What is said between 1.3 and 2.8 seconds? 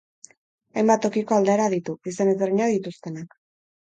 aldaera ditu, izen ezberdinak